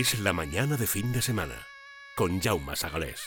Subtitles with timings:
[0.00, 1.66] Es la mañana de fin de semana
[2.16, 3.20] con Jaume Sagalés.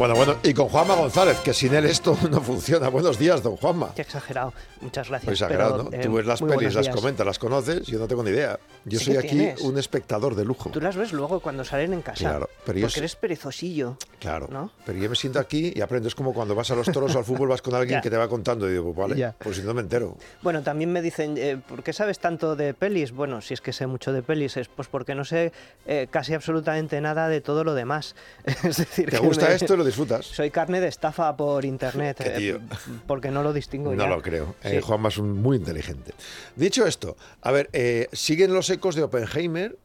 [0.00, 2.88] Bueno, bueno, y con Juanma González, que sin él esto no funciona.
[2.88, 3.92] Buenos días, don Juanma.
[3.94, 4.54] Qué exagerado.
[4.80, 5.30] Muchas gracias.
[5.32, 5.96] Exagerado, pero, ¿no?
[5.96, 8.58] eh, Tú ves las pelis, las comentas, las conoces, yo no tengo ni idea.
[8.86, 9.60] Yo Sí soy aquí tienes.
[9.60, 10.70] un espectador de lujo.
[10.70, 12.30] Tú las ves luego cuando salen en casa.
[12.30, 13.98] Claro, pero yo porque sé- eres perezosillo.
[14.18, 14.72] Claro, ¿No?
[14.86, 16.08] pero yo me siento aquí y aprendo.
[16.08, 18.16] Es como cuando vas a los toros o al fútbol, vas con alguien que te
[18.16, 19.34] va contando y digo, pues vale, Ya.
[19.38, 20.16] pues si no me entero.
[20.40, 23.12] Bueno, también me dicen, eh, ¿por qué sabes tanto de pelis?
[23.12, 25.52] Bueno, si es que sé mucho de pelis, es pues porque no sé
[25.84, 28.14] eh, casi absolutamente nada de todo lo demás.
[28.64, 30.26] es decir, ¿Te que gusta me- esto y lo disfrutas?
[30.26, 32.20] Soy carne de estafa por internet.
[32.24, 32.58] Eh,
[33.06, 34.08] porque no lo distingo No ya.
[34.08, 34.54] lo creo.
[34.64, 34.80] Eh.
[34.80, 36.12] Juanma es un muy inteligente.
[36.56, 39.76] Dicho esto, a ver, eh, siguen los ecos de Oppenheimer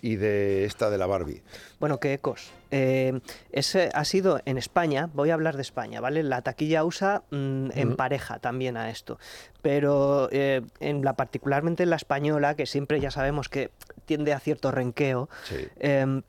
[0.00, 1.42] y de esta de la Barbie.
[1.80, 2.50] Bueno, qué ecos.
[2.70, 3.20] Eh,
[3.52, 6.22] ese ha sido en España, voy a hablar de España, ¿vale?
[6.22, 9.18] La taquilla USA mm, en pareja también a esto.
[9.62, 13.70] Pero eh, en la particularmente en la española, que siempre ya sabemos que
[14.04, 15.56] tiende a cierto renqueo, Sí.
[15.78, 16.20] eh,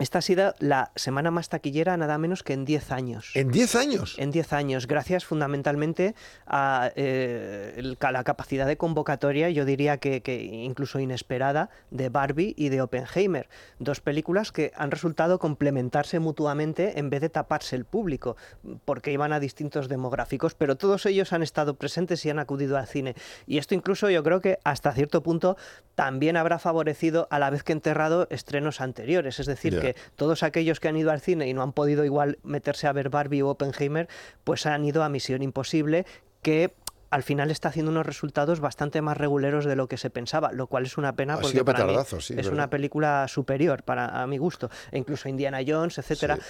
[0.00, 3.30] esta ha sido la semana más taquillera nada menos que en 10 años.
[3.34, 4.16] ¿En 10 años?
[4.18, 6.14] En 10 años, gracias fundamentalmente
[6.46, 12.54] a eh, el la capacidad de convocatoria, yo diría que, que incluso inesperada, de Barbie
[12.56, 13.48] y de Oppenheimer.
[13.78, 18.36] Dos películas que han resultado complementarse mutuamente en vez de taparse el público,
[18.84, 22.86] porque iban a distintos demográficos, pero todos ellos han estado presentes y han acudido al
[22.86, 23.14] cine.
[23.46, 25.56] Y esto incluso yo creo que hasta cierto punto
[25.94, 29.40] también habrá favorecido a la vez que enterrado estrenos anteriores.
[29.40, 29.83] Es decir, Ya.
[29.84, 32.92] Que todos aquellos que han ido al cine y no han podido igual meterse a
[32.92, 34.08] ver Barbie o Oppenheimer,
[34.44, 36.06] pues han ido a Misión Imposible,
[36.42, 36.74] que
[37.10, 40.66] al final está haciendo unos resultados bastante más reguleros de lo que se pensaba, lo
[40.66, 42.52] cual es una pena Ha porque sido para mí petardazo, sí, es es verdad.
[42.54, 46.36] una película superior para a mi gusto, e incluso Indiana Jones, etcétera.
[46.36, 46.42] Sí.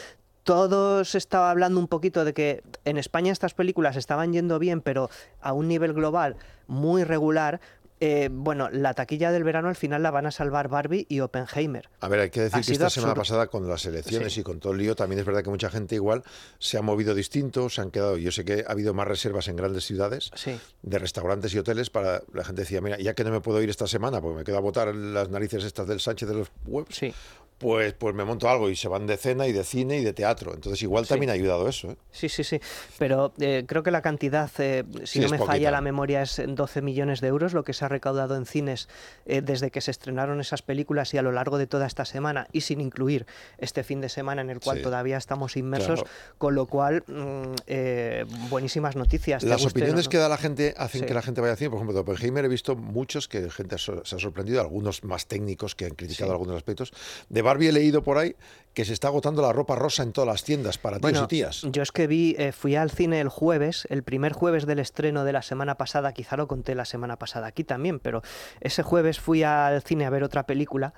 [0.42, 5.08] Todos estaba hablando un poquito de que en España estas películas estaban yendo bien, pero
[5.40, 6.36] a un nivel global
[6.66, 7.60] muy regular.
[8.00, 11.88] Eh, bueno, la taquilla del verano al final la van a salvar Barbie y Oppenheimer.
[12.00, 14.40] A ver, hay que decir Ha que esta semana pasada con las elecciones Sí.
[14.40, 16.22] y con todo el lío, también es verdad que mucha gente igual
[16.58, 19.56] se ha movido distinto, se han quedado, yo sé que ha habido más reservas en
[19.56, 20.58] grandes ciudades Sí.
[20.82, 23.70] de restaurantes y hoteles para la gente decía, mira, ya que no me puedo ir
[23.70, 26.96] esta semana porque me quedo a botar las narices estas del Sánchez de los webs,
[26.96, 27.14] Sí.
[27.64, 30.12] Pues, pues me monto algo y se van de cena y de cine y de
[30.12, 30.52] teatro.
[30.52, 31.92] Entonces igual también ha ayudado eso.
[31.92, 31.96] ¿eh?
[32.12, 32.60] Sí, sí, sí.
[32.98, 35.52] Pero eh, creo que la cantidad, eh, si Sí, no me poquita.
[35.52, 38.86] falla la memoria, es 12 millones de euros lo que se ha recaudado en cines
[39.24, 42.60] desde que se estrenaron esas películas y a lo largo de toda esta semana, y
[42.60, 43.24] sin incluir
[43.56, 44.82] este fin de semana en el cual Sí.
[44.82, 46.10] todavía estamos inmersos, Claro.
[46.36, 49.42] con lo cual, mm, buenísimas noticias.
[49.42, 50.10] Las opiniones no.
[50.10, 51.70] que da la gente hacen que la gente vaya al cine.
[51.70, 55.74] Por ejemplo, de Oppenheimer he visto muchos que gente se ha sorprendido, algunos más técnicos
[55.74, 56.92] que han criticado algunos aspectos.
[57.28, 58.34] De Barbie he leído por ahí
[58.72, 61.28] que se está agotando la ropa rosa en todas las tiendas para tíos Bueno, y
[61.28, 61.62] tías.
[61.70, 65.24] yo es que vi, eh, fui al cine el jueves, el primer jueves del estreno
[65.24, 68.22] de la semana pasada, quizá lo conté la semana pasada aquí también, pero
[68.60, 70.92] ese jueves fui al cine a ver otra película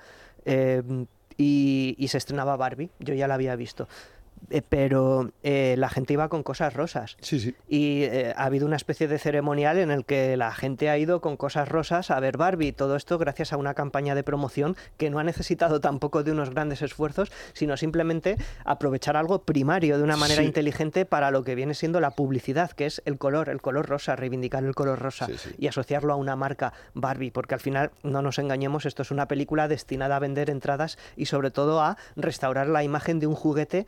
[0.45, 0.81] eh,
[1.37, 3.87] y, y se estrenaba Barbie, yo ya la había visto.
[4.49, 7.17] Eh, pero eh, la gente iba con cosas rosas.
[7.21, 7.55] Sí, sí.
[7.67, 11.19] Y eh, ha habido una especie de ceremonial en el que la gente ha ido
[11.19, 12.71] con cosas rosas a ver Barbie.
[12.71, 16.49] Todo esto gracias a una campaña de promoción que no ha necesitado tampoco de unos
[16.51, 20.47] grandes esfuerzos, sino simplemente aprovechar algo primario de una manera Sí.
[20.47, 24.15] inteligente para lo que viene siendo la publicidad, que es el color, el color rosa,
[24.15, 25.27] reivindicar el color rosa
[25.57, 29.27] y asociarlo a una marca Barbie, porque al final, no nos engañemos, esto es una
[29.27, 33.87] película destinada a vender entradas y sobre todo a restaurar la imagen de un juguete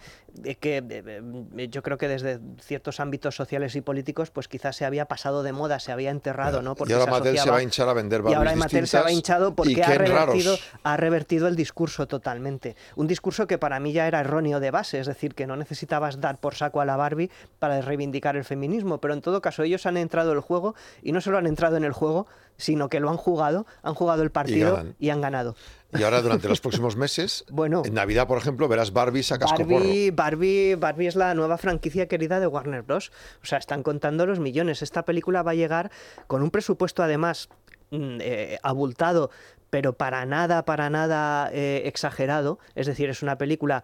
[0.60, 4.86] que eh, eh, yo creo que desde ciertos ámbitos sociales y políticos pues quizás se
[4.86, 6.76] había pasado de moda, se había enterrado, ¿no?
[6.86, 9.12] y ahora se Mattel se va a hinchar a vender y ahora Mattel se va
[9.12, 12.76] hinchado porque ha revertido, ha revertido el discurso totalmente.
[12.96, 16.20] Un discurso que para mí ya era erróneo de base, es decir, que no necesitabas
[16.20, 17.30] dar por saco a la Barbie
[17.60, 21.12] para reivindicar el feminismo, pero en todo caso ellos han entrado en el juego y
[21.12, 22.28] no solo han entrado en el juego,
[22.60, 25.56] sino que lo han jugado, han jugado el partido y, han ganado.
[25.98, 27.82] Y ahora durante los próximos meses, Bueno.
[27.86, 29.80] en Navidad, por ejemplo, verás Barbies a cascoporro.
[29.80, 33.12] Barbie, Barbie, Barbie es la nueva franquicia querida de Warner Bros.
[33.42, 34.82] O sea, están contando los millones.
[34.82, 35.90] Esta película va a llegar
[36.28, 37.50] con un presupuesto además
[37.92, 39.32] mm, eh, abultado,
[39.70, 42.60] pero para nada, para nada eh, exagerado.
[42.76, 43.84] Es decir, es una película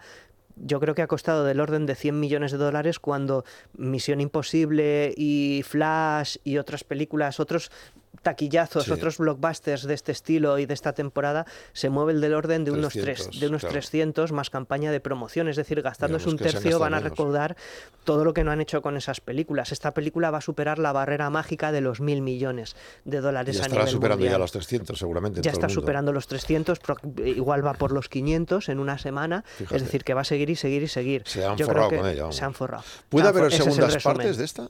[0.56, 3.44] yo creo que ha costado del orden de 100 millones de dólares cuando
[3.78, 7.72] Misión Imposible y Flash y otras películas, otros
[8.26, 8.92] taquillazos, Sí.
[8.92, 12.92] otros blockbusters de este estilo y de esta temporada se mueven del orden de unos,
[12.92, 13.74] tres- 300, de unos claro.
[13.74, 17.12] 300 más campaña de promoción, es decir, gastándose Digamos un tercio van a menos.
[17.12, 17.56] recaudar
[18.04, 19.72] todo lo que no han hecho con esas películas.
[19.72, 22.76] Esta película va a superar la barrera mágica de los mil millones
[23.06, 25.40] de dólares Y a estará nivel superando ya los 300 seguramente.
[25.40, 28.98] en Ya está el superando los 300, pro- igual va por los 500 en una
[28.98, 29.44] semana.
[29.58, 29.76] Fíjate.
[29.76, 31.22] Es decir, que va a seguir y seguir y seguir.
[31.28, 32.36] Se han Yo creo forrado que con ella, vamos.
[32.36, 32.84] Se han forrado.
[33.08, 34.68] ¿Puede han haber el segundas partes de esta?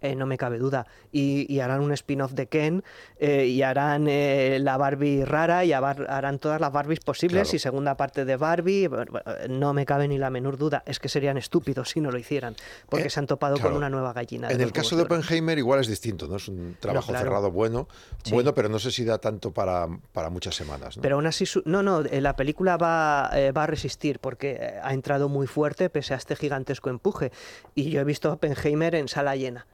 [0.00, 0.86] Eh, no me cabe duda.
[1.10, 2.84] Y, harán un spin-off de Ken,
[3.18, 7.96] eh, y harán eh, la Barbie rara, y harán todas las Barbies posibles, y segunda
[7.96, 8.88] parte de Barbie,
[9.48, 10.82] no me cabe ni la menor duda.
[10.86, 12.54] Es que serían estúpidos si no lo hicieran,
[12.88, 14.48] porque se han topado con una nueva gallina.
[14.50, 16.36] En el caso de Oppenheimer igual es distinto, ¿no?
[16.36, 17.88] Es un trabajo cerrado bueno,
[18.30, 20.98] bueno, pero no sé si da tanto para, para muchas semanas.
[21.00, 25.46] Pero aún así, no, no, la película va, va a resistir, porque ha entrado muy
[25.46, 27.32] fuerte pese a este gigantesco empuje.
[27.74, 29.66] Y yo he visto Oppenheimer en sala llena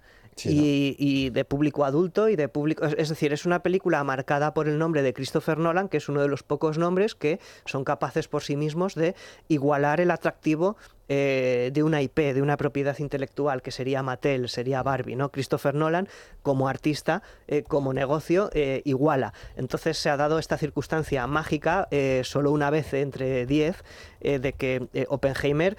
[0.44, 2.84] y, de público adulto y de público...
[2.84, 6.22] Es decir, es una película marcada por el nombre de Christopher Nolan, que es uno
[6.22, 9.14] de los pocos nombres que son capaces por sí mismos de
[9.48, 10.76] igualar el atractivo
[11.08, 15.30] eh, de una IP, de una propiedad intelectual, que sería Mattel, sería Barbie, ¿no?
[15.30, 16.08] Christopher Nolan,
[16.42, 19.34] como artista, eh, como negocio, eh, iguala.
[19.56, 21.88] Entonces se ha dado esta circunstancia mágica,
[22.22, 23.82] solo una vez entre diez,
[24.20, 25.76] de que Oppenheimer,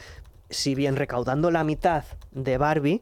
[0.50, 3.02] si bien recaudando la mitad de Barbie,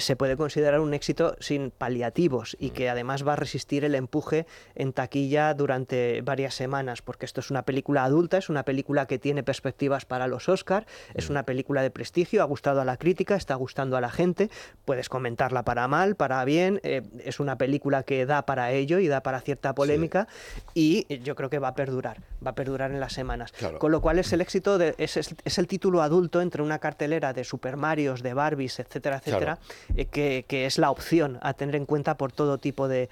[0.00, 2.72] se puede considerar un éxito sin paliativos y mm.
[2.72, 7.50] que además va a resistir el empuje en taquilla durante varias semanas, porque esto es
[7.50, 11.32] una película adulta, es una película que tiene perspectivas para los Oscars, es mm.
[11.32, 14.50] una película de prestigio, ha gustado a la crítica, está gustando a la gente,
[14.84, 19.08] puedes comentarla para mal, para bien, eh, es una película que da para ello y
[19.08, 20.28] da para cierta polémica
[20.74, 23.52] y yo creo que va a perdurar, va a perdurar en las semanas.
[23.78, 27.32] Con lo cual es el éxito, de, es, es, el título adulto entre una cartelera
[27.32, 29.58] de Super Marios, de Barbies, etcétera, etcétera.
[29.96, 33.08] Eh, que, es la opción a tener en cuenta por todo tipo de,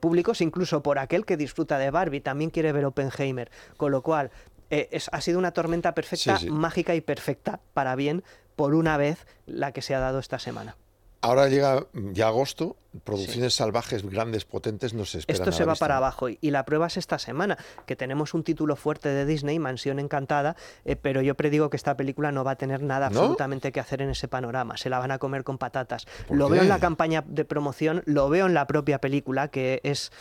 [0.00, 3.50] públicos, incluso por aquel que disfruta de Barbie, también quiere ver Oppenheimer.
[3.76, 4.30] Con lo cual,
[4.70, 8.22] eh, es, ha sido una tormenta perfecta, mágica y perfecta, para bien,
[8.56, 10.76] por una vez, la que se ha dado esta semana.
[11.20, 15.38] Ahora llega ya agosto, producciones salvajes, grandes, potentes, no se espera.
[15.38, 18.76] Esto se va para abajo y, la prueba es esta semana, que tenemos un título
[18.76, 20.54] fuerte de Disney, Mansión Encantada,
[20.84, 24.00] eh, pero yo predigo que esta película no va a tener nada absolutamente que hacer
[24.00, 26.06] en ese panorama, se la van a comer con patatas.
[26.30, 30.12] Lo veo en la campaña de promoción, lo veo en la propia película, que es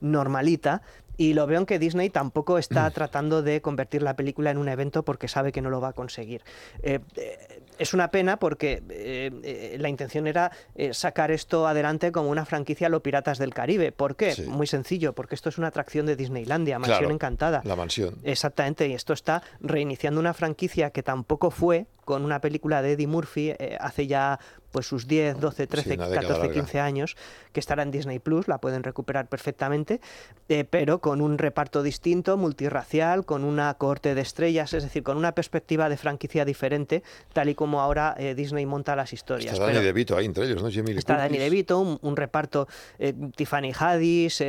[0.00, 0.82] normalita,
[1.20, 2.92] y lo veo en que Disney tampoco está mm.
[2.92, 5.92] tratando de convertir la película en un evento porque sabe que no lo va a
[5.92, 6.40] conseguir.
[6.82, 10.50] Eh, eh, es una pena porque eh, la intención era
[10.92, 13.92] sacar esto adelante como una franquicia a los Piratas del Caribe.
[13.92, 14.34] ¿Por qué?
[14.46, 17.60] Muy sencillo, porque esto es una atracción de Disneylandia, Mansión Encantada.
[17.64, 18.16] La mansión.
[18.22, 23.06] Exactamente, y esto está reiniciando una franquicia que tampoco fue con una película de Eddie
[23.06, 24.40] Murphy hace ya
[24.70, 27.16] pues sus 10, 12, 13, 14, 15 años,
[27.52, 30.00] que estará en Disney Plus, la pueden recuperar perfectamente,
[30.48, 35.16] eh, pero con un reparto distinto, multirracial, con una corte de estrellas, es decir, con
[35.16, 37.02] una perspectiva de franquicia diferente,
[37.32, 39.52] tal y como ahora eh, Disney monta las historias.
[39.52, 40.68] Está Danny DeVito ahí entre ellos, ¿no?
[40.68, 42.68] está Danny DeVito, un, reparto
[42.98, 44.42] eh, Tiffany Haddish,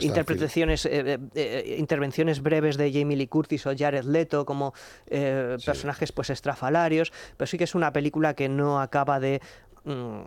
[0.00, 0.88] interpretaciones,
[1.76, 4.72] intervenciones breves de Jamie Lee Curtis o Jared Leto como
[5.06, 9.40] personajes pues estrafalarios, pero sí que es una película que no acaba de
[9.84, 10.20] mm,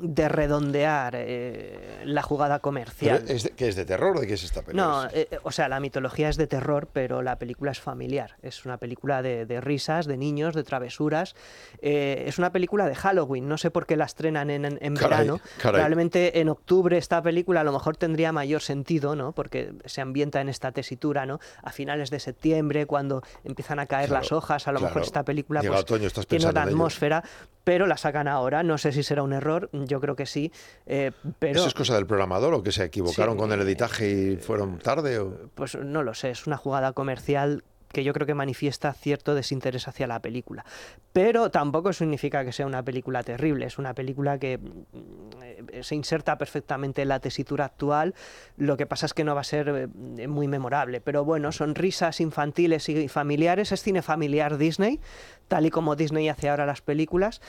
[0.00, 3.24] de redondear eh, la jugada comercial.
[3.28, 4.84] es ¿Que es de terror o de qué es esta película?
[4.84, 8.36] No, eh, o sea, la mitología es de terror, pero la película es familiar.
[8.42, 11.34] Es una película de, risas, de niños, de travesuras.
[11.80, 13.48] Eh, es una película de Halloween.
[13.48, 15.40] No sé por qué la estrenan en, verano.
[15.62, 19.32] Realmente en octubre esta película a lo mejor tendría mayor sentido, ¿no?
[19.32, 21.40] Porque se ambienta en esta tesitura, ¿no?
[21.62, 25.62] A finales de septiembre, cuando empiezan a caer las hojas, a lo mejor esta película
[25.62, 27.22] pues, tiene una atmósfera,
[27.66, 28.62] pero la sacan ahora.
[28.62, 30.52] No sé si será un error yo creo que sí.
[30.86, 31.58] Eh, pero...
[31.58, 35.18] ¿Eso es cosa del programador o que se equivocaron con el editaje y fueron tarde?
[35.18, 35.50] O...
[35.56, 37.64] Pues no lo sé, es una jugada comercial
[37.96, 40.66] que yo creo que manifiesta cierto desinterés hacia la película.
[41.14, 46.36] Pero tampoco significa que sea una película terrible, es una película que mm, se inserta
[46.36, 48.14] perfectamente en la tesitura actual,
[48.58, 49.88] lo que pasa es que no va a ser
[50.18, 55.00] eh, muy memorable, pero bueno, son risas infantiles y familiares, es cine familiar Disney,
[55.48, 57.40] tal y como Disney hace ahora las películas,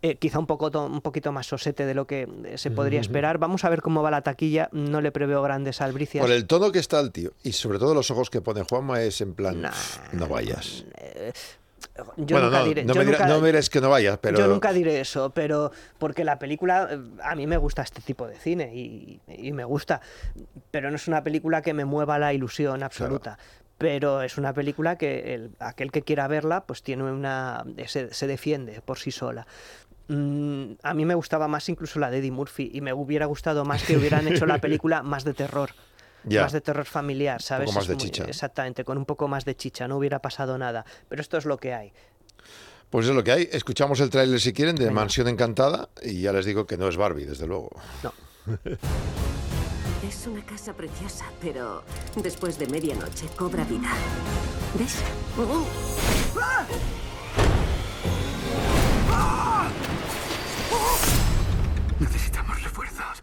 [0.00, 3.38] eh, quizá un, poco un poquito más sosete de lo que eh, se podría esperar.
[3.38, 6.22] Vamos a ver cómo va la taquilla, no le preveo grandes albricias.
[6.22, 9.02] Por el tono que está el tío y sobre todo los ojos que pone Juanma
[9.02, 9.62] es en plan,
[10.12, 10.84] no vayas.
[10.96, 11.32] Eh,
[12.16, 14.38] yo nunca diré, no, me que no vayas, pero...
[14.38, 16.88] Yo nunca diré eso, pero porque la película,
[17.22, 19.20] a mí me gusta este tipo de cine y,
[19.52, 20.00] me gusta,
[20.70, 23.38] pero no es una película que me mueva la ilusión absoluta
[23.78, 28.26] pero es una película que el, aquel que quiera verla pues tiene una se, se,
[28.26, 29.46] defiende por sí sola
[30.08, 33.64] Mm, a mí me gustaba más incluso la de Eddie Murphy y me hubiera gustado
[33.64, 35.70] más que hubieran hecho la película más de terror.
[36.24, 37.68] Más de terror familiar, ¿sabes?
[37.68, 38.24] Un poco más de chicha.
[38.24, 40.84] Exactamente, con un poco más de chicha, no hubiera pasado nada.
[41.08, 41.92] Pero esto es lo que hay.
[42.90, 43.48] Pues es lo que hay.
[43.52, 46.96] Escuchamos el tráiler si quieren de Mansión Encantada y ya les digo que no es
[46.96, 47.70] Barbie, desde luego.
[48.02, 48.12] No.
[50.08, 51.82] Es una casa preciosa, pero
[52.22, 53.90] después de medianoche cobra vida.
[54.78, 55.02] ¿Ves?
[56.40, 56.64] ¡Ah!
[62.00, 63.22] Necesitamos refuerzos.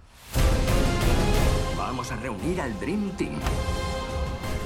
[1.77, 3.39] Vamos a reunir al Dream Team.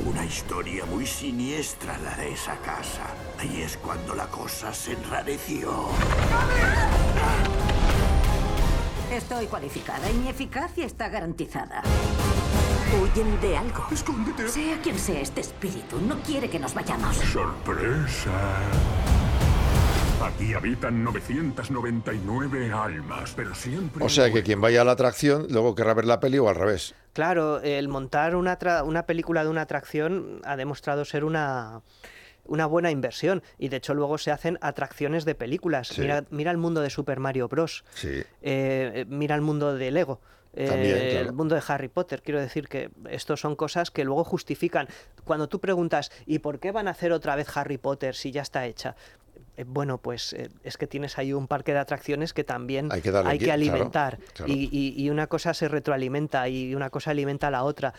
[0.05, 3.05] Una historia muy siniestra la de esa casa.
[3.37, 5.89] Ahí es cuando la cosa se enrareció.
[9.11, 11.83] Estoy cualificada y mi eficacia está garantizada.
[13.01, 13.85] Huyen de algo.
[13.91, 14.47] Escóndete.
[14.47, 17.15] Sea quien sea este espíritu, no quiere que nos vayamos.
[17.17, 18.31] Sorpresa.
[20.21, 24.03] Aquí habitan 999 almas, pero siempre...
[24.03, 26.55] O sea que quien vaya a la atracción luego querrá ver la peli o al
[26.55, 26.93] revés.
[27.13, 31.81] Claro, el montar una, tra- una película de una atracción ha demostrado ser una,
[32.45, 33.41] una buena inversión.
[33.57, 35.87] Y de hecho luego se hacen atracciones de películas.
[35.87, 36.01] Sí.
[36.01, 37.85] Mira, mira el mundo de Super Mario Bros.
[37.95, 38.09] Sí.
[38.09, 40.19] Eh, eh, mira el mundo de Lego.
[40.53, 41.27] Eh, También, claro.
[41.29, 42.21] El mundo de Harry Potter.
[42.21, 44.87] Quiero decir que esto son cosas que luego justifican.
[45.23, 48.41] Cuando tú preguntas, ¿y por qué van a hacer otra vez Harry Potter si ya
[48.41, 48.95] está hecha?
[49.57, 53.01] Eh, Bueno, pues eh, es que tienes ahí un parque de atracciones que también Hay
[53.01, 54.17] que claro, alimentar.
[54.33, 54.51] claro.
[54.51, 57.93] Y, y- y una cosa se retroalimenta y una cosa alimenta a la otra.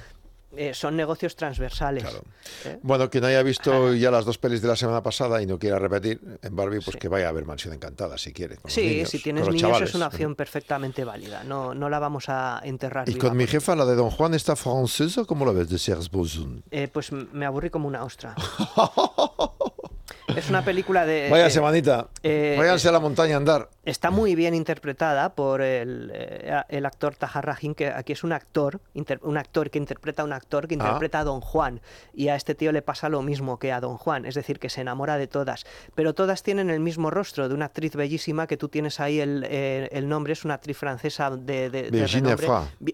[0.56, 2.02] Eh, son negocios transversales.
[2.02, 2.22] Claro.
[2.64, 2.78] ¿eh?
[2.82, 5.78] Bueno, quien haya visto ya las dos pelis de la semana pasada y no quiera
[5.78, 6.98] repetir en Barbie, pues Sí.
[6.98, 8.56] que vaya a ver Mansión Encantada si quiere.
[8.56, 9.88] con los Sí, niños, si con tienes los niños chavales.
[9.90, 11.44] es una opción perfectamente válida.
[11.44, 13.08] No, no la vamos a enterrar.
[13.08, 15.24] Y viva con mi jefa, la de Don Juan, ¿está francesa?
[15.24, 15.68] ¿Cómo lo ves?
[15.68, 16.64] De Serge Bouzon.
[16.72, 18.34] Eh, pues me aburrí como una ostra.
[20.36, 21.28] es una película de...
[21.30, 22.08] Vaya eh, semanita.
[22.22, 23.68] eh, Váyanse a la montaña a andar.
[23.90, 28.32] Está muy bien interpretada por el, eh, el actor Tahar Rahim, que aquí es un
[28.32, 30.78] actor, inter- un actor que interpreta a un actor que Ah.
[30.78, 31.80] interpreta a Don Juan.
[32.14, 34.68] Y a este tío le pasa lo mismo que a Don Juan, es decir, que
[34.68, 35.66] se enamora de todas.
[35.96, 39.44] Pero todas tienen el mismo rostro de una actriz bellísima que tú tienes ahí el,
[39.48, 42.46] eh, el nombre, es una actriz francesa de, de, de renombre.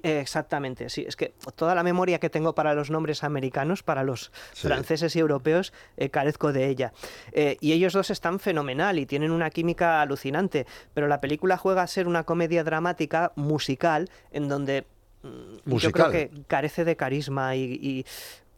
[0.02, 1.04] Eh, Exactamente, sí.
[1.06, 4.66] Es que toda la memoria que tengo para los nombres americanos, para los Sí.
[4.66, 6.94] franceses y europeos, eh, carezco de ella.
[7.32, 11.82] Eh, y ellos dos están fenomenal y tienen una química alucinante, pero la película juega
[11.82, 14.86] a ser una comedia dramática musical en donde
[15.22, 17.78] mm, yo creo que carece de carisma y...
[17.80, 18.06] y,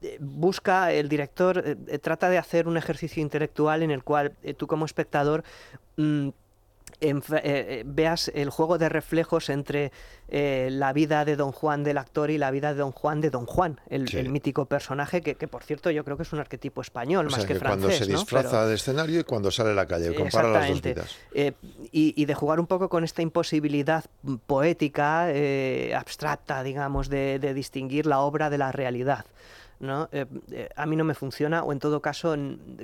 [0.00, 4.32] eh, Busca, el director eh, eh, trata de hacer un ejercicio intelectual en el cual
[4.44, 5.42] eh, tú como espectador
[5.96, 6.28] mm,
[7.00, 9.92] eh, eh, veas el juego de reflejos entre
[10.28, 13.30] eh, la vida de Don Juan del actor y la vida de Don Juan de
[13.30, 14.18] Don Juan, el, Sí.
[14.18, 17.30] el mítico personaje que, que, por cierto, yo creo que es un arquetipo español O
[17.30, 17.80] más sea, que, que francés.
[17.86, 18.18] cuando se ¿no?
[18.18, 20.14] disfraza Pero- de escenario y cuando sale a la calle.
[20.14, 21.16] Compara las dos vidas.
[21.34, 21.52] Eh,
[21.92, 24.04] y, y de jugar un poco con esta imposibilidad
[24.46, 25.28] poética,
[25.96, 29.24] abstracta, digamos, de, de distinguir la obra de la realidad.
[29.80, 30.08] ¿No?
[30.12, 32.36] Eh, eh, a mí no me funciona, o en todo caso,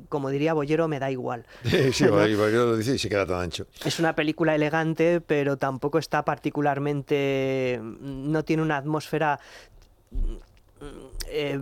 [0.08, 1.46] como diría Bollero, me da igual.
[1.64, 3.66] Sí, sí, porque lo dice y se queda tan ancho.
[3.84, 7.80] Es una película elegante, pero tampoco está particularmente.
[7.82, 9.40] no tiene una atmósfera
[10.10, 10.34] mm,
[11.28, 11.58] eh,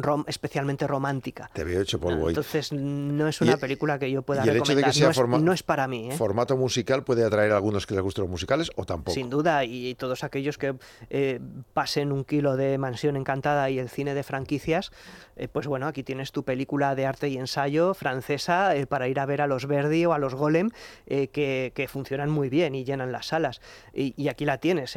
[0.00, 1.50] rom- especialmente romántica.
[1.52, 2.28] Te veo hecho polvo.
[2.28, 4.90] Entonces no es una Y- película que yo pueda y el hecho de recomendar.
[4.90, 6.16] que sea no, es, forma- no es para mí, ¿eh?
[6.16, 9.14] Formato musical puede atraer a algunos que les gusten los musicales o tampoco.
[9.14, 10.74] Sin duda, y todos aquellos que
[11.10, 11.40] eh,
[11.74, 14.90] pasen un kilo de Mansión Encantada y el cine de franquicias,
[15.36, 19.20] eh, pues bueno, aquí tienes tu película de arte y ensayo francesa eh, para ir
[19.20, 20.70] a ver a los Verdi o a los Golem,
[21.06, 23.60] eh, que, que funcionan muy bien y llenan las salas.
[23.94, 24.94] Y, y aquí la tienes.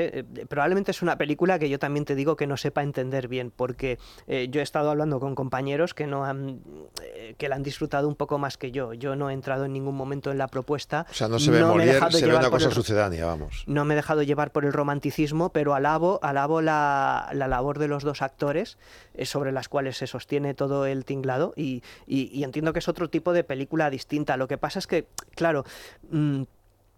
[0.49, 3.99] Probablemente es una película que yo también te digo que no sepa entender bien, porque
[4.27, 6.61] eh, yo he estado hablando con compañeros que no han
[7.03, 8.93] eh, que la han disfrutado un poco más que yo.
[8.93, 11.05] Yo no he entrado en ningún momento en la propuesta.
[11.09, 13.63] O sea, no se ve he Molière, se ve una cosa el- sucedánea, vamos.
[13.67, 17.87] no me he dejado llevar por el romanticismo, pero alabo, alabo la, la labor de
[17.87, 18.77] los dos actores
[19.13, 22.87] eh, sobre las cuales se sostiene todo el tinglado y, y- y entiendo que es
[22.87, 24.37] otro tipo de película distinta.
[24.37, 25.63] Lo que pasa es que, claro,
[26.09, 26.43] mm,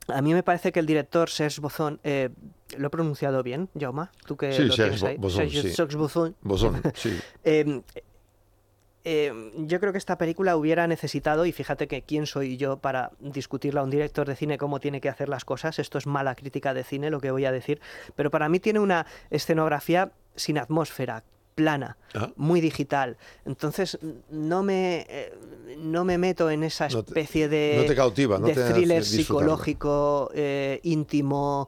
[0.10, 2.30] a mí me parece que el director Serge Bozon, eh,
[2.78, 4.12] ¿lo he pronunciado bien, Jauma?
[4.26, 5.18] ¿Tú que Sí, lo tienes ahí?
[5.18, 6.36] Bozon, Serge- sí.
[6.42, 7.20] Bosón, sí.
[7.44, 7.82] Eh,
[9.06, 13.12] eh, yo creo que esta película hubiera necesitado, y fíjate que quién soy yo para
[13.20, 16.36] discutirle a un director de cine cómo tiene que hacer las cosas, esto es mala
[16.36, 17.82] crítica de cine lo que voy a decir,
[18.16, 22.32] pero para mí tiene una escenografía sin atmósfera, plana, Ah.
[22.38, 23.18] muy digital.
[23.46, 24.00] Entonces
[24.32, 25.34] no me, eh,
[25.78, 28.72] no me meto en esa No te- especie de, no te cautiva, no de te
[28.74, 31.68] thriller psicológico, eh, íntimo,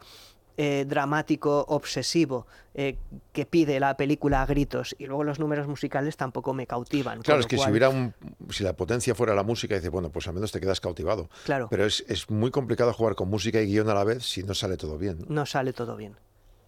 [0.57, 2.97] eh, dramático, obsesivo, eh,
[3.33, 4.95] que pide la película a gritos.
[4.97, 7.21] Y luego los números musicales tampoco me cautivan.
[7.21, 8.13] Claro, es que si hubiera un,
[8.49, 11.29] si la potencia fuera la música, dice, bueno, pues al menos te quedas cautivado.
[11.45, 11.67] Claro.
[11.69, 14.53] Pero es, es muy complicado jugar con música y guion a la vez si no
[14.53, 15.25] sale todo bien.
[15.27, 16.15] no sale todo bien.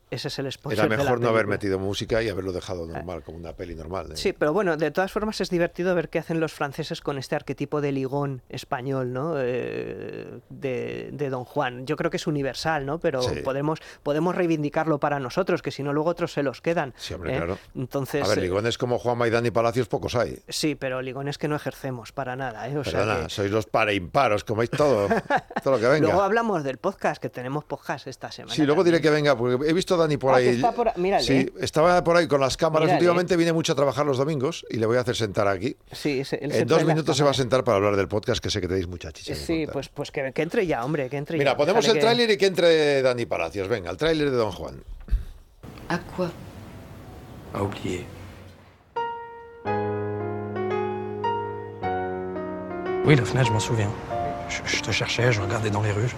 [0.10, 2.86] Ese es el sponsor Era de la mejor no haber metido música y haberlo dejado
[2.88, 4.12] normal, como una peli normal.
[4.14, 4.16] ¿eh?
[4.18, 7.36] Sí, pero bueno, de todas formas es divertido ver qué hacen los franceses con este
[7.36, 9.34] arquetipo de ligón español, ¿no?
[9.38, 11.86] Eh, de, de Don Juan.
[11.86, 13.00] Yo creo que es universal, ¿no?
[13.00, 13.42] Pero Sí.
[13.44, 16.94] podemos, podemos reivindicarlo para nosotros, que si no luego otros se los quedan.
[16.98, 17.38] Sí, hombre, ¿eh?
[17.38, 17.58] claro.
[17.76, 20.40] Entonces, A ver, eh, ligones como Juan Maidán y Palacios pocos hay.
[20.48, 22.78] sí, pero ligones que no ejercemos para nada, ¿eh?
[22.78, 25.08] O sea Perdona, que- sois los para imparos, coméis todo,
[25.64, 26.08] todo lo que venga.
[26.08, 28.54] Luego hablamos del podcast, que tenemos podcast esta semana.
[28.56, 30.46] Sí, luego diré que venga, porque he visto Dani por Ah, ahí.
[30.46, 31.24] que está por- mírale.
[31.24, 32.86] Sí, estaba por ahí con las cámaras.
[32.88, 33.00] Mírale.
[33.00, 35.75] Últimamente viene mucho a trabajar los domingos y le voy a hacer sentar aquí.
[35.92, 38.42] Sí, se- él se En dos minutos se va a sentar para hablar del podcast
[38.42, 39.34] que sé que tenéis mucha chicha.
[39.34, 41.58] que Sí, pues, pues que, que entre ya, hombre, que entre Mira, ya.
[41.58, 43.68] ponemos Déjale el que- tráiler y que entre Dani Palacios.
[43.68, 44.82] Venga, el tráiler de Don Juan.
[45.89, 46.30] À quoi
[47.54, 48.06] À oublier.
[53.06, 53.89] Oui, la fenêtre, je m'en souviens.
[54.50, 56.13] Je, je te cherchais, je regardais dans les rues.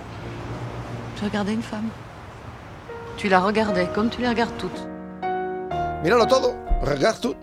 [1.17, 1.89] Tu regardais une femme
[3.19, 4.79] Tu la regardais comme tu les regardes toutes.
[6.01, 6.55] Míralo todo.
[6.81, 7.35] Regarde tout.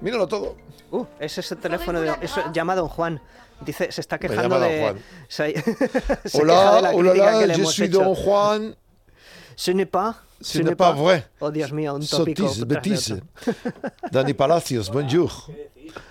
[0.00, 0.56] Míralo todo.
[0.92, 2.14] Uh, ese es el teléfono de.
[2.22, 3.20] Eso, llama Don Juan.
[3.60, 4.80] Dice, se está Me quejando Don de.
[4.80, 4.98] Juan.
[5.28, 7.98] Se, se queja de Hola, la hola, crítica que hola, le je hemos suis hecho.
[7.98, 8.76] Don Juan.
[9.56, 10.22] Ce n'est pas.
[10.40, 11.26] Ce n'est pas vrai.
[11.40, 12.48] Oh, Dios mío, un tópico.
[12.48, 13.26] Sotis, otro.
[14.12, 15.30] Dani Palacios, bonjour.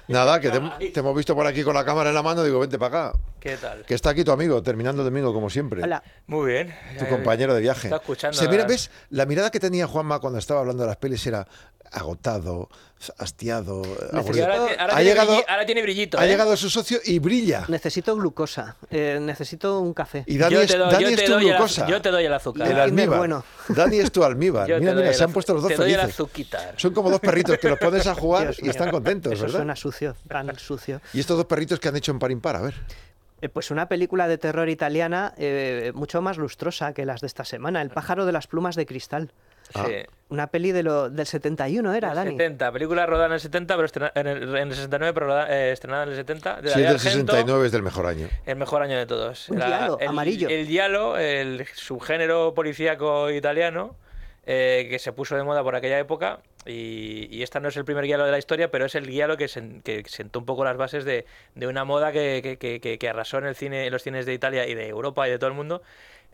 [0.08, 0.60] Nada, que te,
[0.92, 2.44] te hemos visto por aquí con la cámara en la mano.
[2.44, 3.20] Digo, vente para acá.
[3.40, 3.86] ¿Qué tal?
[3.86, 5.84] Que está aquí tu amigo, terminando el domingo como siempre.
[5.84, 6.02] Hola.
[6.26, 6.76] Muy bien.
[6.98, 7.88] Tu Eh, compañero de viaje.
[7.88, 8.38] Está escuchando.
[8.38, 8.90] Se mira, ¿ves?
[9.12, 11.48] La mirada que tenía Juanma cuando estaba hablando de las pelis era
[11.92, 12.70] agotado,
[13.18, 13.82] hastiado.
[14.14, 14.46] Aburrido.
[14.46, 16.20] ahora, ti- ahora ha, tiene llegado, brilli- ahora tiene brillito.
[16.20, 16.30] ha ¿eh?
[16.30, 17.66] llegado su socio y brilla.
[17.68, 18.76] Necesito glucosa.
[18.90, 20.24] eh, necesito un café.
[20.28, 21.88] Y Dani Yo es, te doy- Dani yo es te tu doy el az- glucosa.
[21.88, 22.68] Yo te doy el azúcar.
[22.68, 23.18] el almíbar.
[23.20, 23.44] bueno.
[23.70, 24.68] Dani es tu almíbar.
[24.70, 26.16] Yo mira, mira, se han puesto los dos te doy el felices.
[26.16, 26.74] azuquitar.
[26.78, 28.72] Son como dos perritos que los pones a jugar Dios y mío.
[28.72, 29.58] están contentos, Eso ¿verdad?
[29.58, 31.02] suena sucio, tan sucio.
[31.14, 32.76] Y estos dos perritos que han hecho en par impar, a ver.
[33.42, 37.46] Eh, Pues una película de terror italiana eh, mucho más lustrosa que las de esta
[37.46, 39.32] semana, El pájaro de las plumas de cristal.
[39.74, 39.86] Ah.
[39.88, 39.94] Sí.
[40.30, 42.32] Una peli de lo, del 71 era, Dani.
[42.32, 45.48] 70, película rodada en el 70, pero estrena- en el, en el 69, pero roda-
[45.50, 46.62] eh, estrenada en el 70.
[46.62, 48.28] De Sí, del Argento, 69 es del mejor año.
[48.46, 49.48] El mejor año de todos.
[49.50, 50.50] Un el, amarillo.
[50.50, 53.96] El giallo, el subgénero policíaco italiano,
[54.46, 56.40] eh, que se puso de moda por aquella época.
[56.66, 59.38] Y, y esta no es el primer giallo de la historia, pero es el giallo
[59.38, 62.82] que, sen- que sentó un poco las bases de, de una moda que, que- que-
[62.82, 65.32] que- que arrasó en, el cine, en los cines de Italia y de Europa y
[65.32, 65.82] de todo el mundo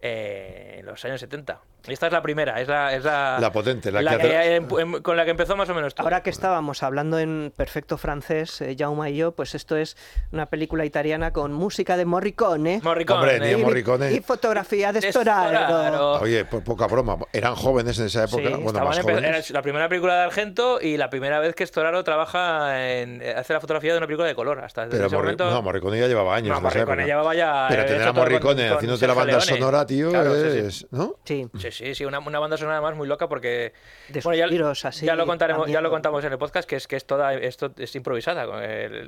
[0.01, 1.60] eh, en los años 70.
[1.85, 4.67] Y esta es la primera, es la, es la, La potente, la que que em-
[4.79, 6.05] em- con la que empezó más o menos todo.
[6.05, 9.97] Ahora que estábamos hablando en perfecto francés, eh, Jaume y yo, pues esto es
[10.31, 12.79] una película italiana con música de Morricone.
[12.83, 13.19] Morricone.
[13.33, 14.13] Hombre, eh, a Morricone.
[14.13, 15.49] Y fotografía de de Storaro.
[15.49, 16.11] Storaro.
[16.21, 17.17] Oye, por poca broma.
[17.33, 18.43] Eran jóvenes en esa época.
[18.47, 19.49] Sí, bueno, más jóvenes.
[19.49, 23.51] era la primera película de Argento y la primera vez que Storaro trabaja en hace
[23.53, 24.59] la fotografía de una película de color.
[24.63, 25.49] Hasta Pero ese Morri- momento.
[25.51, 26.55] no, Morricone ya llevaba años.
[26.55, 29.45] No, Morricone llevaba ya, Pero eh, tener a Morricone con haciéndote la banda Leone.
[29.45, 30.57] sonora, tío, Claro, sí, sí.
[30.59, 30.87] es.
[30.91, 31.15] ¿No?
[31.25, 31.47] Sí.
[31.59, 33.73] Sí, sí, sí, una, una banda sonora además muy loca porque
[34.09, 36.75] De bueno, ya, suspiros, así, ya lo contaremos, ya lo contamos en el podcast que
[36.77, 38.45] es que es toda esto es improvisada.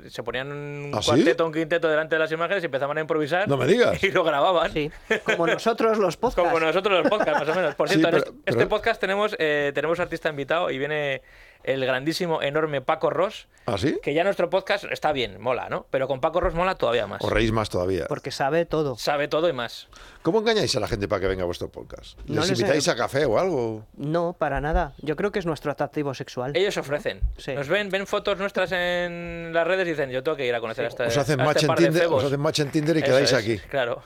[0.10, 1.10] se ponían un ¿Ah, sí?
[1.12, 3.48] cuarteto, un quinteto delante de las imágenes y empezaban a improvisar.
[3.48, 4.04] No me digas.
[4.04, 4.72] Y lo grababan.
[4.74, 4.92] Sí,
[5.24, 6.52] como nosotros los podcasts.
[6.52, 7.76] Como nosotros los podcasts, más o menos.
[7.76, 11.22] Por Sí, cierto, en este, pero- este podcast tenemos, eh, tenemos artista invitado y viene
[11.66, 13.98] el grandísimo, enorme Paco Ross, ¿Ah, sí?
[14.04, 15.88] que ya nuestro podcast está bien, mola, ¿no?
[15.90, 17.24] Pero con Paco Ross mola todavía más.
[17.24, 18.06] Os reís más todavía.
[18.08, 18.96] Porque sabe todo.
[18.98, 19.88] Sabe todo y más.
[20.22, 22.20] ¿Cómo engañáis a la gente para que venga a vuestro podcast?
[22.28, 23.86] ¿Les invitáis a café o algo?
[23.98, 24.94] No, para nada.
[25.00, 26.52] Yo creo que es nuestro atractivo sexual.
[26.56, 27.22] Ellos ofrecen.
[27.38, 27.54] Sí.
[27.54, 30.60] Nos ven, ven fotos nuestras en las redes y dicen, yo tengo que ir a
[30.60, 32.24] conocer a este Os hacen, a match este en par de Tinder, cebos".
[32.24, 33.58] os hacen match en Tinder y Eso quedáis es, aquí.
[33.70, 34.04] Claro.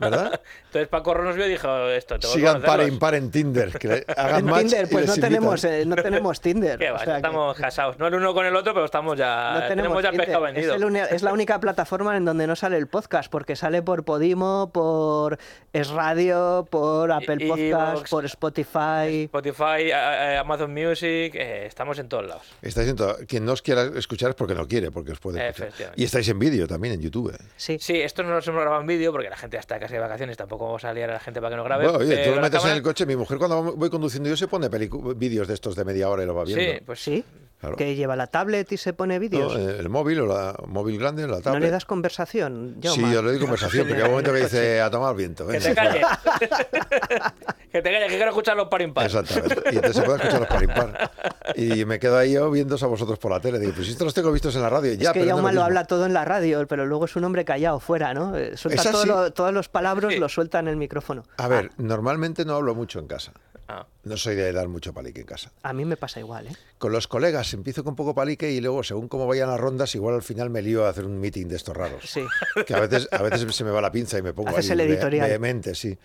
[0.00, 0.40] ¿Verdad?
[0.66, 2.92] Entonces Paco Ross nos vio y dijo, esto, tengo que Sigan par e conocerlos".
[2.94, 3.78] impar en Tinder.
[3.78, 6.77] Que hagan En match Tinder, pues no tenemos, eh, no tenemos Tinder.
[6.78, 6.98] ¿Qué o va?
[7.00, 7.98] sea que estamos casados.
[7.98, 9.60] No el uno con el otro, pero estamos ya.
[9.60, 10.74] no tenemos ya pescado Es, vendido.
[10.74, 14.70] el es la única plataforma en donde no sale el podcast, porque sale por Podimo,
[14.72, 15.38] por
[15.72, 19.24] Es Radio, por Apple y- Podcast, por Spotify.
[19.24, 19.90] Spotify,
[20.38, 22.42] Amazon Music, eh, estamos en todos lados.
[22.62, 25.48] Estáis en todo- Quien no os quiera escuchar es porque no quiere, porque os puede
[25.48, 25.92] escuchar.
[25.96, 27.36] Y estáis en vídeo también en YouTube.
[27.56, 27.78] Sí.
[27.80, 30.00] Sí, esto no nos hemos grabado en vídeo porque la gente ya está casi de
[30.00, 31.84] vacaciones, tampoco vamos a liar a la gente para que no grabe.
[31.84, 33.06] Bueno, oye, tú lo metes en el coche.
[33.06, 36.26] Mi mujer, cuando voy conduciendo yo, se pone vídeos de estos de media hora y
[36.26, 36.62] lo va viendo.
[36.64, 37.24] Sí, pues Sí,
[37.60, 37.74] Claro.
[37.74, 39.56] que lleva la tablet y se pone No, vídeos.
[39.56, 41.54] eh, el móvil o la móvil grande, la tablet.
[41.60, 42.76] ¿No le das conversación?
[42.80, 43.12] Sí, Jaume?
[43.12, 45.44] yo le doy conversación, pero llega un momento que dice a tomar viento.
[45.44, 45.90] que venga, te fuera".
[45.90, 46.52] calles.
[47.72, 49.06] que te calles, que quiero escuchar los par impar.
[49.06, 49.56] Exactamente.
[49.72, 51.10] Y entonces se puede escuchar los par impar.
[51.56, 53.58] Y me quedo ahí yo viéndoos a vosotros por la tele.
[53.58, 54.94] Digo, pues si esto los tengo vistos en la radio.
[54.94, 57.16] Ya, es que no Jaume lo lo habla todo en la radio, pero luego es
[57.16, 58.36] un hombre callado fuera, ¿no?
[58.36, 60.20] Eh, Suelta todo lo- todos los palabras, Sí.
[60.20, 61.24] lo suelta en el micrófono.
[61.38, 63.32] A ver, normalmente no hablo mucho en casa.
[63.70, 63.86] Ah.
[64.04, 65.52] No soy de dar mucho palique en casa.
[65.62, 66.52] A mí me pasa igual, ¿eh?
[66.78, 70.14] Con los colegas empiezo con poco palique y luego, según cómo vayan las rondas, igual
[70.14, 72.04] al final me lío a hacer un meeting de estos raros.
[72.08, 72.24] Sí.
[72.66, 74.74] Que a veces, a veces se me va la pinza y me pongo Haces ahí
[74.74, 75.28] el editorial.
[75.28, 75.98] vehemente, sí.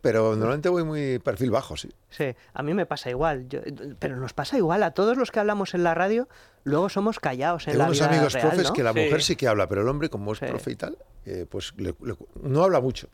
[0.00, 1.90] Pero normalmente voy muy perfil bajo, sí.
[2.10, 3.46] Sí, a mí me pasa igual.
[3.48, 3.60] Yo-
[3.98, 6.28] pero nos pasa igual a todos los que hablamos en la radio,
[6.64, 8.72] luego somos callados en Tengo la unos vida amigos real, profes ¿no?
[8.72, 9.00] que la Sí.
[9.00, 10.46] mujer sí que habla, pero el hombre, como es Sí.
[10.46, 10.96] profe y tal,
[11.26, 13.08] eh, pues le- le- no habla mucho.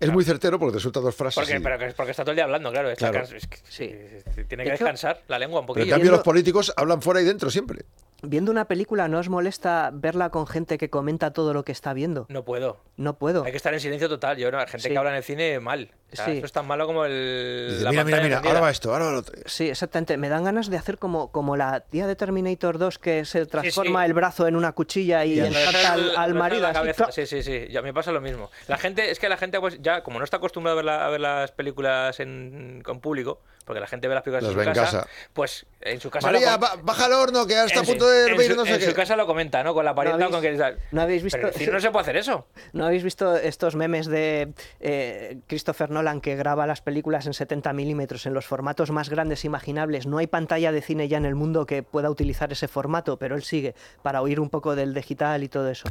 [0.00, 1.36] Es muy certero porque te suelta dos frases.
[1.42, 2.90] Porque, y- pero que- porque está todo el día hablando, claro.
[2.90, 3.26] está Claro.
[3.26, 3.86] cans- es que- Sí.
[3.86, 5.84] Tiene De que hecho- descansar la lengua un pero poquillo.
[5.84, 7.84] en cambio viendo- los políticos hablan fuera y dentro siempre.
[8.22, 11.92] Viendo una película, ¿no os molesta verla con gente que comenta todo lo que está
[11.92, 12.24] viendo?
[12.30, 12.78] No puedo.
[12.96, 13.44] No puedo.
[13.44, 14.36] Hay que estar en silencio total.
[14.36, 14.90] Yo, no, hay gente Sí.
[14.90, 15.90] que habla en el cine mal.
[16.12, 16.36] O sea, Sí.
[16.36, 17.66] Eso es tan malo como el.
[17.72, 18.48] Dice, la mira, mira, mira, encendida".
[18.50, 19.34] ahora va esto, ahora va lo otro.
[19.46, 20.16] Sí, exactamente.
[20.16, 24.02] Me dan ganas de hacer como, como la tía de Terminator 2 que se transforma
[24.02, 24.06] sí.
[24.06, 26.68] el brazo en una cuchilla y Y ensarta al, al el- marido.
[27.10, 27.66] Sí, sí, sí.
[27.68, 28.48] Ya me pasa lo mismo.
[28.68, 31.06] La gente, es que la gente, pues, ya, como no está acostumbrada a ver, la-
[31.06, 34.74] a ver las películas en, con público, porque la gente ve las películas Las en
[34.74, 35.08] su casa, casa.
[35.32, 36.30] pues en su casa.
[36.30, 38.74] María, baja el horno, que ahora está a punto de en hervir su- no sé
[38.74, 38.86] en qué.
[38.86, 39.74] su casa lo comenta, ¿no?
[39.74, 40.78] Con la parienta o con tal.
[40.92, 42.46] no habéis visto- Pero en cine no se puede hacer eso.
[42.72, 47.72] ¿No habéis visto estos memes de eh, Christopher Nolan que graba las películas en 70
[47.72, 50.06] milímetros en los formatos más grandes imaginables?
[50.06, 53.34] No hay pantalla de cine ya en el mundo que pueda utilizar ese formato, pero
[53.36, 55.88] él sigue para oír un poco del digital y todo eso.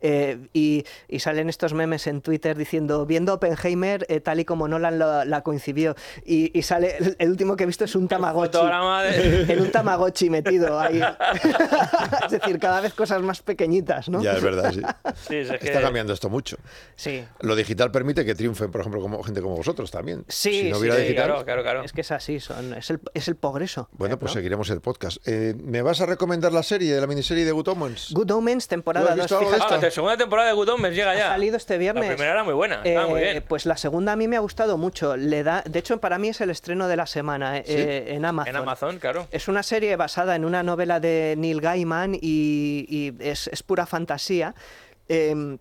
[0.00, 4.68] Eh, y, y salen estos memes en Twitter diciendo, viendo Oppenheimer eh, tal y como
[4.68, 5.94] Nolan la, la coincidió.
[6.24, 8.58] Y, y sale, el, el último que he visto es un Tamagotchi.
[8.58, 11.00] de- En un Tamagotchi metido ahí.
[12.24, 14.22] es decir, cada vez cosas más pequeñitas, ¿no?
[14.22, 14.82] Ya, es verdad, sí.
[15.28, 16.35] Sí, es que- Está cambiando esto mucho.
[16.96, 17.24] Sí.
[17.40, 20.24] Lo digital permite que triunfen, por ejemplo, como gente como vosotros también.
[20.28, 21.26] Sí, si no sí, hubiera sí, digital.
[21.26, 21.82] claro, claro, claro.
[21.84, 23.88] Es que es así, son, es, el, es el progreso.
[23.92, 24.34] Bueno, pues ¿no?
[24.34, 25.18] seguiremos el podcast.
[25.28, 28.12] Eh, ¿Me vas a recomendar la serie, la miniserie de Good Omens?
[28.12, 29.24] Good Omens, ¿Tú temporada has 2.
[29.24, 31.28] visto algo de Ah, la segunda temporada de Good Omens llega Ha ya.
[31.28, 32.04] salido este viernes.
[32.04, 33.44] La primera era muy buena, estaba muy Eh, bien.
[33.48, 35.16] Pues la segunda a mí me ha gustado mucho.
[35.16, 38.24] Le da, de hecho, para mí es el estreno de la semana eh, eh, en
[38.24, 38.48] Amazon.
[38.50, 39.26] En Amazon, claro.
[39.30, 43.86] Es una serie basada en una novela de Neil Gaiman y, y es, es pura
[43.86, 44.54] fantasía.
[45.08, 45.58] em,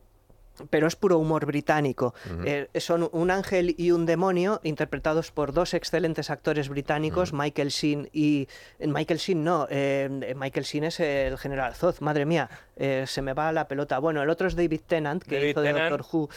[0.70, 2.14] pero es puro humor británico.
[2.44, 8.10] Eh, son un ángel y un demonio interpretados por dos excelentes actores británicos, Michael Sheen
[8.14, 8.48] y...
[8.80, 13.22] eh, Michael Sheen no, eh, Michael Sheen es el general Zod, madre mía, eh, se
[13.22, 14.00] me va la pelota.
[14.00, 15.90] Bueno, el otro es David Tennant, que David hizo de Tennant.
[15.92, 16.30] Doctor Who,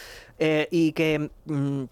[0.71, 1.31] y que...
[1.47, 1.85] mm,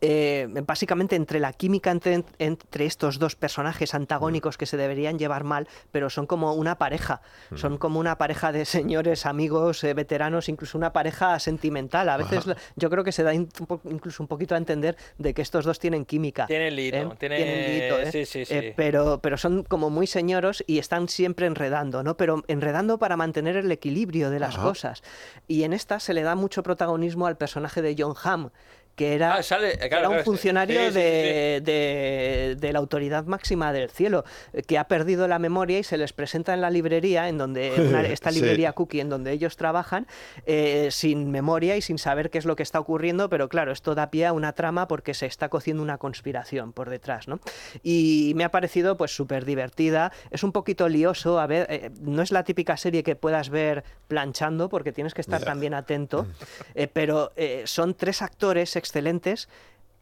[0.00, 5.44] eh, básicamente entre la química entre, entre estos dos personajes antagónicos que se deberían llevar
[5.44, 7.20] mal, pero son como una pareja,
[7.54, 12.08] son como una pareja de señores, amigos, eh, veteranos, incluso una pareja sentimental.
[12.08, 12.44] A veces
[12.76, 15.42] yo creo que se da in- un po- incluso un poquito a entender de que
[15.42, 16.46] estos dos tienen química.
[16.46, 17.08] Tienen lito, ¿eh?
[17.18, 18.12] tiene- Tienen lito, ¿eh?
[18.12, 18.54] sí, sí, sí.
[18.54, 22.16] Eh, pero, pero son como muy señoros y están siempre enredando, ¿no?
[22.16, 24.62] Pero enredando para mantener el equilibrio de las Ajá.
[24.64, 25.02] cosas.
[25.48, 28.50] Y en esta se le da mucho protagonismo al personaje de John Hamm,
[28.96, 32.56] que era, Ah, sale- que claro, era un claro, funcionario Sí, sí, sí, de, de-
[32.58, 34.24] de la autoridad máxima del cielo,
[34.66, 38.02] que ha perdido la memoria y se les presenta en la librería, en donde una-
[38.20, 38.40] esta Sí.
[38.40, 40.06] librería cookie en donde ellos trabajan,
[40.46, 43.94] eh, sin memoria y sin saber qué es lo que está ocurriendo, pero claro, esto
[43.94, 47.40] da pie a una trama porque se está cociendo una conspiración por detrás, ¿no?
[47.82, 52.22] Y me ha parecido pues súper divertida, es un poquito lioso, a ver, eh, no
[52.22, 56.26] es la típica serie que puedas ver planchando porque tienes que estar también atento,
[56.74, 59.48] eh, pero eh, son tres actores excelentes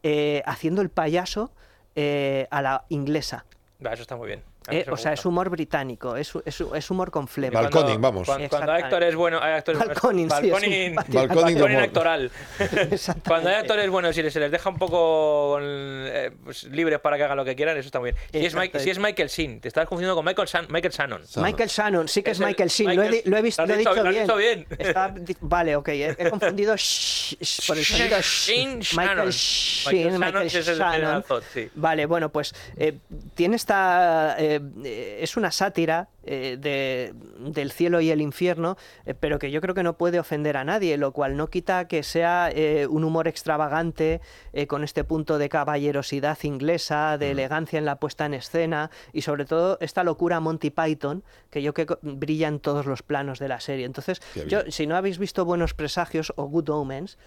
[0.03, 1.53] eh, haciendo el payaso
[1.95, 3.45] eh, a la inglesa.
[3.81, 4.43] Eso está muy bien.
[4.71, 7.61] Eh, o sea, es humor británico, es, es, es humor con flema.
[7.63, 8.27] Balconing, vamos.
[8.27, 9.95] Cuando, cuando hay actores buenos, hay actores buenos.
[10.01, 12.31] Balconing, sí, Balconing, Balconing balconing actoral.
[13.27, 17.25] Cuando hay actores buenos y se les deja un poco eh, pues, libres para que
[17.25, 18.23] hagan lo que quieran, eso está muy bien.
[18.33, 18.55] Si es.
[18.55, 21.23] Mike- si es Michael Sheen, te estás confundiendo con Michael, Shan- Michael Shannon.
[21.37, 23.63] Michael Shannon, sí que es, Es el Michael Sheen, lo he, Michael- lo he visto,
[23.63, 24.23] lo lo he dicho- dicho lo bien.
[24.23, 24.67] dicho bien.
[24.79, 29.07] Está vale, ok, he, he confundido sh- sh- por el sonido sh- Sheen Shannon.
[29.07, 31.23] Michael Michael Shannon Michael el Shannon.
[31.25, 31.71] Zod, sí.
[31.75, 32.95] Vale, bueno, pues eh,
[33.35, 34.37] tiene esta.
[34.85, 39.61] Eh, es una sátira eh, de, del cielo y el infierno, eh, pero que yo
[39.61, 42.51] creo que no puede ofender a nadie, lo cual no quita que sea
[42.89, 44.21] un humor extravagante,
[44.69, 49.45] con este punto de caballerosidad inglesa, de elegancia en la puesta en escena y sobre
[49.45, 53.49] todo esta locura Monty Python, que yo creo que brilla en todos los planos de
[53.49, 53.87] la serie.
[53.87, 57.19] Entonces, yo, si no habéis visto Buenos Presagios o Good Omens,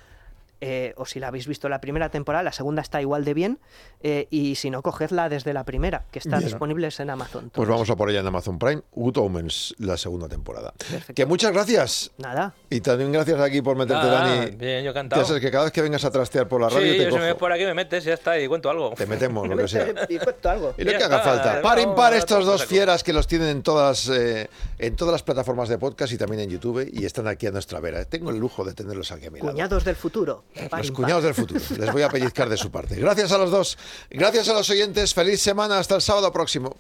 [0.68, 3.60] eh, o si la habéis visto la primera temporada, la segunda está igual de bien,
[4.02, 6.50] eh, y si no, cogedla desde la primera, que están Bien.
[6.50, 7.52] disponibles en Amazon.
[7.54, 10.74] Pues vamos a por ella en Amazon Prime, Good Omens, la segunda temporada.
[11.14, 12.12] Que muchas gracias.
[12.18, 12.56] Nada.
[12.72, 14.52] Y también gracias aquí por meterte, Nada, Dani.
[14.56, 15.24] bien, yo Ya encantado.
[15.26, 17.18] sabes que cada vez que vengas a trastear por la Sí, radio yo te si
[17.20, 18.92] me ves por aquí me metes, ya está, y cuento algo.
[18.98, 19.86] Te metemos, lo que sea.
[20.10, 20.74] Y cuento algo.
[20.78, 21.62] Y lo Ya que haga está, falta.
[21.62, 24.50] Par impar estos dos fieras que los tienen en todas, eh,
[24.80, 27.80] en todas las plataformas de podcast y también en YouTube y están aquí a nuestra
[27.80, 28.04] vera.
[28.06, 29.52] Tengo el lujo de tenerlos aquí a mi lado.
[29.52, 30.44] Cuñados del futuro.
[30.78, 31.60] Los cuñados del futuro.
[31.78, 32.96] Les voy a pellizcar de su parte.
[32.96, 33.78] Gracias a los dos.
[34.10, 35.14] Gracias a los oyentes.
[35.14, 35.80] Feliz semana.
[35.80, 36.78] Hasta el sábado próximo.